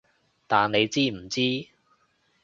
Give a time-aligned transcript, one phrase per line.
[0.47, 1.67] 但你知唔知？